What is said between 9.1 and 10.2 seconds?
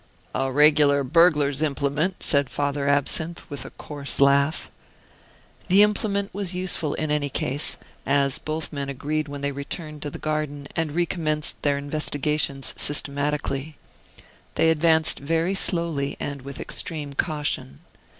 when they returned to the